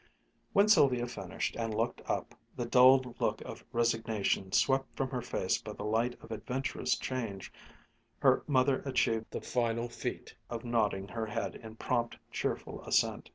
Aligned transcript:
When 0.53 0.67
Sylvia 0.67 1.05
finished 1.05 1.55
and 1.55 1.75
looked 1.75 2.01
up, 2.07 2.33
the 2.55 2.65
dulled 2.65 3.21
look 3.21 3.39
of 3.41 3.63
resignation 3.71 4.51
swept 4.51 4.97
from 4.97 5.11
her 5.11 5.21
face 5.21 5.59
by 5.61 5.73
the 5.73 5.83
light 5.85 6.19
of 6.23 6.31
adventurous 6.31 6.97
change, 6.97 7.53
her 8.17 8.43
mother 8.47 8.79
achieved 8.83 9.27
the 9.29 9.41
final 9.41 9.89
feat 9.89 10.33
of 10.49 10.65
nodding 10.65 11.09
her 11.09 11.27
head 11.27 11.53
in 11.55 11.75
prompt, 11.75 12.17
cheerful 12.31 12.83
assent. 12.83 13.29